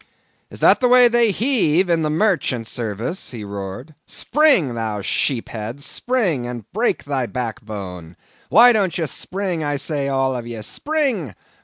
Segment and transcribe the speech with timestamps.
[0.49, 3.93] "Is that the way they heave in the marchant service?" he roared.
[4.07, 8.17] "Spring, thou sheep head; spring, and break thy backbone!
[8.49, 11.35] Why don't ye spring, I say, all of ye—spring!